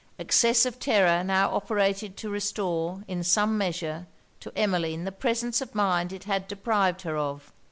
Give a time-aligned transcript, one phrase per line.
[0.17, 4.07] Excess of terror now operated to restore, in some measure,
[4.39, 7.53] to Emmeline the presence of mind it had deprived her of.